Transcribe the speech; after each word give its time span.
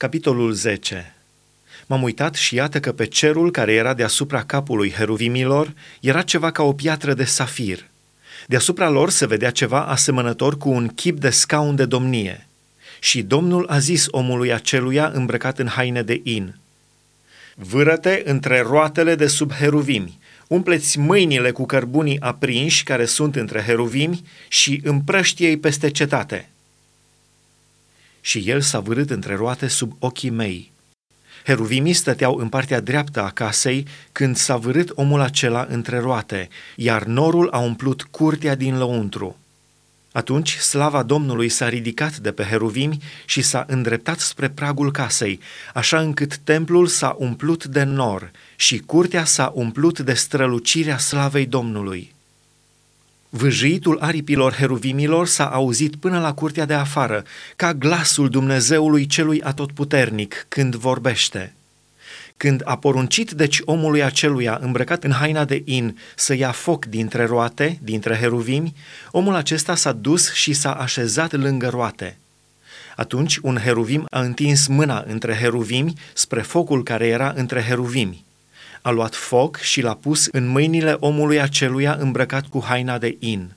Capitolul 0.00 0.52
10 0.52 1.14
M-am 1.86 2.02
uitat 2.02 2.34
și 2.34 2.54
iată 2.54 2.80
că 2.80 2.92
pe 2.92 3.04
cerul 3.04 3.50
care 3.50 3.72
era 3.72 3.94
deasupra 3.94 4.44
capului 4.44 4.90
heruvimilor 4.90 5.74
era 6.00 6.22
ceva 6.22 6.50
ca 6.50 6.62
o 6.62 6.72
piatră 6.72 7.14
de 7.14 7.24
safir. 7.24 7.84
Deasupra 8.46 8.88
lor 8.88 9.10
se 9.10 9.26
vedea 9.26 9.50
ceva 9.50 9.84
asemănător 9.84 10.56
cu 10.56 10.68
un 10.68 10.88
chip 10.88 11.18
de 11.18 11.30
scaun 11.30 11.76
de 11.76 11.84
domnie. 11.84 12.46
Și 13.00 13.22
Domnul 13.22 13.66
a 13.68 13.78
zis 13.78 14.06
omului 14.10 14.52
aceluia 14.52 15.10
îmbrăcat 15.14 15.58
în 15.58 15.66
haine 15.66 16.02
de 16.02 16.20
in. 16.24 16.54
Vârăte 17.54 18.22
între 18.24 18.60
roatele 18.60 19.14
de 19.14 19.26
sub 19.26 19.52
heruvimi, 19.52 20.18
umpleți 20.46 20.98
mâinile 20.98 21.50
cu 21.50 21.66
cărbunii 21.66 22.20
aprinși 22.20 22.84
care 22.84 23.04
sunt 23.04 23.36
între 23.36 23.60
heruvimi 23.60 24.22
și 24.48 24.80
împrăștie-i 24.84 25.56
peste 25.56 25.90
cetate. 25.90 26.48
Și 28.30 28.42
el 28.46 28.60
s-a 28.60 28.80
vârât 28.80 29.10
între 29.10 29.34
roate 29.34 29.68
sub 29.68 29.96
ochii 29.98 30.30
mei. 30.30 30.72
Heruvimii 31.44 31.92
stăteau 31.92 32.36
în 32.36 32.48
partea 32.48 32.80
dreaptă 32.80 33.22
a 33.22 33.30
casei 33.30 33.86
când 34.12 34.36
s-a 34.36 34.56
vârât 34.56 34.90
omul 34.94 35.20
acela 35.20 35.66
între 35.68 35.98
roate, 35.98 36.48
iar 36.76 37.04
norul 37.04 37.48
a 37.50 37.58
umplut 37.58 38.02
curtea 38.02 38.54
din 38.54 38.78
lăuntru. 38.78 39.36
Atunci 40.12 40.56
slava 40.56 41.02
Domnului 41.02 41.48
s-a 41.48 41.68
ridicat 41.68 42.16
de 42.16 42.32
pe 42.32 42.42
heruvimi 42.42 43.02
și 43.24 43.42
s-a 43.42 43.64
îndreptat 43.68 44.18
spre 44.18 44.48
pragul 44.48 44.92
casei, 44.92 45.40
așa 45.74 46.00
încât 46.00 46.36
templul 46.36 46.86
s-a 46.86 47.16
umplut 47.18 47.64
de 47.64 47.82
nor 47.82 48.30
și 48.56 48.78
curtea 48.78 49.24
s-a 49.24 49.52
umplut 49.54 49.98
de 49.98 50.14
strălucirea 50.14 50.98
slavei 50.98 51.46
Domnului. 51.46 52.14
Vâjâitul 53.32 53.98
aripilor 54.00 54.52
heruvimilor 54.52 55.26
s-a 55.26 55.46
auzit 55.46 55.96
până 55.96 56.20
la 56.20 56.34
curtea 56.34 56.64
de 56.64 56.74
afară, 56.74 57.24
ca 57.56 57.74
glasul 57.74 58.28
Dumnezeului 58.28 59.06
celui 59.06 59.42
atotputernic 59.42 60.46
când 60.48 60.74
vorbește. 60.74 61.54
Când 62.36 62.62
a 62.64 62.76
poruncit 62.76 63.30
deci 63.30 63.60
omului 63.64 64.02
aceluia 64.02 64.58
îmbrăcat 64.62 65.04
în 65.04 65.12
haina 65.12 65.44
de 65.44 65.62
in 65.64 65.98
să 66.16 66.34
ia 66.34 66.50
foc 66.50 66.84
dintre 66.84 67.24
roate, 67.24 67.78
dintre 67.82 68.16
heruvimi, 68.16 68.74
omul 69.10 69.34
acesta 69.34 69.74
s-a 69.74 69.92
dus 69.92 70.32
și 70.32 70.52
s-a 70.52 70.72
așezat 70.72 71.32
lângă 71.32 71.68
roate. 71.68 72.18
Atunci 72.96 73.36
un 73.36 73.56
heruvim 73.56 74.06
a 74.08 74.20
întins 74.20 74.66
mâna 74.66 75.04
între 75.06 75.34
heruvimi 75.34 75.94
spre 76.14 76.40
focul 76.40 76.82
care 76.82 77.06
era 77.06 77.32
între 77.36 77.62
heruvimi 77.62 78.24
a 78.82 78.90
luat 78.90 79.14
foc 79.14 79.56
și 79.56 79.80
l-a 79.80 79.94
pus 79.94 80.26
în 80.26 80.46
mâinile 80.46 80.96
omului 81.00 81.40
aceluia 81.40 81.94
îmbrăcat 81.94 82.46
cu 82.46 82.64
haina 82.64 82.98
de 82.98 83.16
in. 83.18 83.52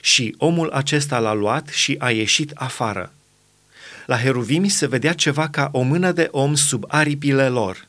Și 0.00 0.34
omul 0.38 0.70
acesta 0.70 1.18
l-a 1.18 1.32
luat 1.32 1.68
și 1.68 1.96
a 1.98 2.10
ieșit 2.10 2.50
afară. 2.54 3.12
La 4.06 4.18
heruvimi 4.18 4.68
se 4.68 4.86
vedea 4.86 5.12
ceva 5.12 5.48
ca 5.48 5.68
o 5.72 5.82
mână 5.82 6.12
de 6.12 6.28
om 6.30 6.54
sub 6.54 6.84
aripile 6.88 7.48
lor. 7.48 7.86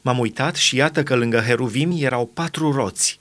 M-am 0.00 0.18
uitat 0.18 0.54
și 0.54 0.76
iată 0.76 1.02
că 1.02 1.14
lângă 1.14 1.40
heruvimi 1.40 2.02
erau 2.02 2.30
patru 2.34 2.72
roți. 2.72 3.20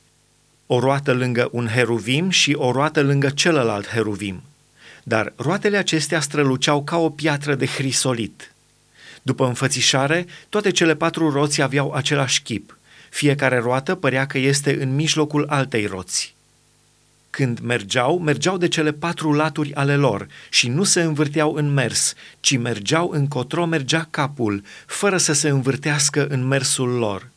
O 0.65 0.79
roată 0.79 1.13
lângă 1.13 1.49
un 1.51 1.67
heruvim 1.67 2.29
și 2.29 2.53
o 2.57 2.71
roată 2.71 3.01
lângă 3.01 3.29
celălalt 3.29 3.87
heruvim. 3.87 4.41
Dar 5.03 5.33
roatele 5.35 5.77
acestea 5.77 6.19
străluceau 6.19 6.83
ca 6.83 6.97
o 6.97 7.09
piatră 7.09 7.55
de 7.55 7.65
hrisolit– 7.65 8.47
după 9.23 9.45
înfățișare, 9.45 10.25
toate 10.49 10.71
cele 10.71 10.95
patru 10.95 11.29
roți 11.29 11.61
aveau 11.61 11.91
același 11.91 12.41
chip. 12.41 12.77
Fiecare 13.09 13.57
roată 13.57 13.95
părea 13.95 14.25
că 14.25 14.37
este 14.37 14.81
în 14.81 14.95
mijlocul 14.95 15.45
altei 15.49 15.85
roți. 15.85 16.35
Când 17.29 17.59
mergeau, 17.59 18.19
mergeau 18.19 18.57
de 18.57 18.67
cele 18.67 18.91
patru 18.91 19.33
laturi 19.33 19.73
ale 19.73 19.95
lor 19.95 20.27
și 20.49 20.67
nu 20.67 20.83
se 20.83 21.01
învârteau 21.01 21.53
în 21.53 21.73
mers, 21.73 22.13
ci 22.39 22.57
mergeau 22.57 23.09
încotro 23.09 23.65
mergea 23.65 24.07
capul, 24.09 24.63
fără 24.85 25.17
să 25.17 25.33
se 25.33 25.49
învârtească 25.49 26.27
în 26.27 26.47
mersul 26.47 26.89
lor. 26.89 27.29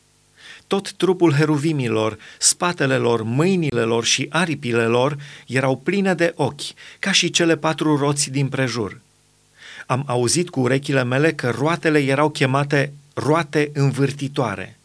Tot 0.67 0.91
trupul 0.91 1.33
heruvimilor, 1.33 2.17
spatele 2.37 2.95
lor, 2.95 3.23
mâinile 3.23 3.81
lor 3.81 4.05
și 4.05 4.25
aripile 4.29 4.85
lor 4.85 5.17
erau 5.47 5.77
pline 5.77 6.13
de 6.13 6.33
ochi, 6.35 6.73
ca 6.99 7.11
și 7.11 7.29
cele 7.29 7.57
patru 7.57 7.97
roți 7.97 8.29
din 8.29 8.47
prejur 8.47 9.01
am 9.87 10.03
auzit 10.05 10.49
cu 10.49 10.59
urechile 10.59 11.03
mele 11.03 11.33
că 11.33 11.49
roatele 11.49 11.99
erau 11.99 12.29
chemate 12.29 12.93
roate 13.13 13.69
învârtitoare. 13.73 14.77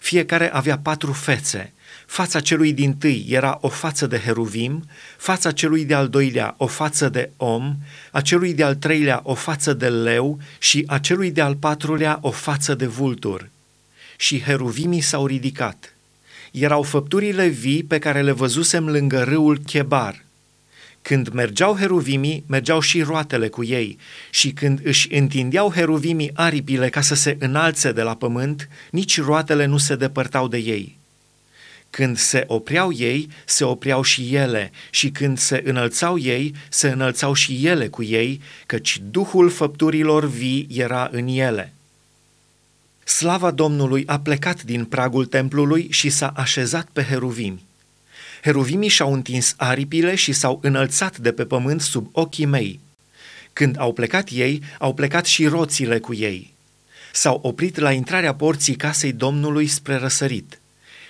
Fiecare 0.00 0.52
avea 0.52 0.78
patru 0.78 1.12
fețe. 1.12 1.72
Fața 2.06 2.40
celui 2.40 2.72
din 2.72 2.96
tâi 2.96 3.26
era 3.28 3.58
o 3.60 3.68
față 3.68 4.06
de 4.06 4.18
heruvim, 4.18 4.84
fața 5.16 5.50
celui 5.50 5.84
de-al 5.84 6.08
doilea 6.08 6.54
o 6.58 6.66
față 6.66 7.08
de 7.08 7.30
om, 7.36 7.76
a 8.10 8.20
celui 8.20 8.54
de-al 8.54 8.74
treilea 8.74 9.20
o 9.24 9.34
față 9.34 9.72
de 9.72 9.88
leu 9.88 10.38
și 10.58 10.84
a 10.86 10.98
celui 10.98 11.30
de-al 11.30 11.56
patrulea 11.56 12.18
o 12.20 12.30
față 12.30 12.74
de 12.74 12.86
vultur. 12.86 13.48
Și 14.16 14.40
heruvimii 14.40 15.00
s-au 15.00 15.26
ridicat. 15.26 15.94
Erau 16.50 16.82
făpturile 16.82 17.46
vii 17.46 17.82
pe 17.82 17.98
care 17.98 18.22
le 18.22 18.32
văzusem 18.32 18.88
lângă 18.88 19.22
râul 19.22 19.58
Chebar, 19.58 20.24
când 21.04 21.28
mergeau 21.28 21.76
heruvimii, 21.76 22.44
mergeau 22.46 22.80
și 22.80 23.02
roatele 23.02 23.48
cu 23.48 23.64
ei, 23.64 23.98
și 24.30 24.50
când 24.50 24.80
își 24.82 25.14
întindeau 25.14 25.72
heruvimii 25.72 26.30
aripile 26.34 26.88
ca 26.88 27.00
să 27.00 27.14
se 27.14 27.36
înalțe 27.38 27.92
de 27.92 28.02
la 28.02 28.14
pământ, 28.14 28.68
nici 28.90 29.20
roatele 29.20 29.64
nu 29.64 29.76
se 29.76 29.96
depărtau 29.96 30.48
de 30.48 30.56
ei. 30.56 30.98
Când 31.90 32.16
se 32.16 32.44
opreau 32.46 32.92
ei, 32.92 33.28
se 33.44 33.64
opreau 33.64 34.02
și 34.02 34.34
ele, 34.34 34.70
și 34.90 35.10
când 35.10 35.38
se 35.38 35.62
înălțau 35.64 36.18
ei, 36.18 36.54
se 36.68 36.88
înălțau 36.88 37.32
și 37.32 37.66
ele 37.66 37.88
cu 37.88 38.02
ei, 38.02 38.40
căci 38.66 39.00
Duhul 39.10 39.50
făpturilor 39.50 40.26
vii 40.26 40.66
era 40.70 41.08
în 41.12 41.26
ele. 41.26 41.72
Slava 43.04 43.50
Domnului 43.50 44.02
a 44.06 44.18
plecat 44.18 44.62
din 44.62 44.84
pragul 44.84 45.26
templului 45.26 45.86
și 45.90 46.10
s-a 46.10 46.32
așezat 46.36 46.88
pe 46.92 47.02
heruvimi. 47.02 47.62
Heruvimii 48.44 48.88
și-au 48.88 49.12
întins 49.12 49.54
aripile 49.56 50.14
și 50.14 50.32
s-au 50.32 50.58
înălțat 50.62 51.18
de 51.18 51.32
pe 51.32 51.44
pământ 51.44 51.80
sub 51.80 52.08
ochii 52.12 52.44
mei. 52.44 52.80
Când 53.52 53.78
au 53.78 53.92
plecat 53.92 54.28
ei, 54.32 54.62
au 54.78 54.94
plecat 54.94 55.26
și 55.26 55.46
roțile 55.46 55.98
cu 55.98 56.14
ei. 56.14 56.52
S-au 57.12 57.38
oprit 57.42 57.78
la 57.78 57.92
intrarea 57.92 58.34
porții 58.34 58.74
casei 58.74 59.12
Domnului 59.12 59.66
spre 59.66 59.96
răsărit. 59.96 60.60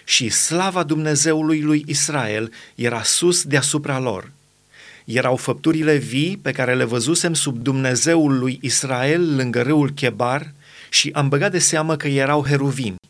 Și 0.05 0.29
slava 0.29 0.83
Dumnezeului 0.83 1.61
lui 1.61 1.85
Israel 1.87 2.53
era 2.75 3.03
sus 3.03 3.45
deasupra 3.45 3.99
lor. 3.99 4.33
Erau 5.05 5.37
făpturile 5.37 5.97
vii 5.97 6.37
pe 6.37 6.53
care 6.53 6.75
le 6.75 6.85
văzusem 6.85 7.35
sub 7.35 7.63
Dumnezeul 7.63 8.39
lui 8.39 8.59
Israel 8.63 9.37
lângă 9.37 9.63
râul 9.63 9.91
Chebar 9.91 10.53
și 10.91 11.11
am 11.13 11.29
băgat 11.29 11.51
de 11.51 11.59
seamă 11.59 11.97
că 11.97 12.09
erau 12.09 12.45
heruvimi. 12.47 13.04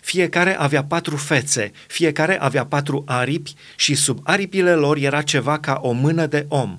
Fiecare 0.00 0.58
avea 0.58 0.84
patru 0.84 1.16
fețe, 1.16 1.72
fiecare 1.86 2.40
avea 2.40 2.64
patru 2.66 3.02
aripi 3.06 3.54
și 3.76 3.94
sub 3.94 4.20
aripile 4.22 4.74
lor 4.74 4.96
era 4.96 5.22
ceva 5.22 5.58
ca 5.58 5.78
o 5.82 5.92
mână 5.92 6.26
de 6.26 6.44
om. 6.48 6.78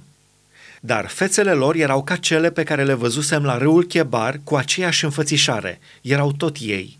Dar 0.82 1.08
fețele 1.08 1.52
lor 1.52 1.76
erau 1.76 2.04
ca 2.04 2.16
cele 2.16 2.52
pe 2.52 2.64
care 2.64 2.84
le 2.84 2.94
văzusem 2.94 3.44
la 3.44 3.58
râul 3.58 3.84
Chebar 3.84 4.40
cu 4.44 4.56
aceeași 4.56 5.04
înfățișare, 5.04 5.80
erau 6.02 6.32
tot 6.32 6.58
ei. 6.60 6.98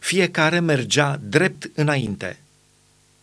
Fiecare 0.00 0.60
mergea 0.60 1.20
drept 1.22 1.70
înainte– 1.74 2.38